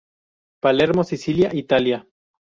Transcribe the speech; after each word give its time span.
Palermo, 0.61 1.03
Sicilia, 1.03 1.51
Italia 1.53 2.07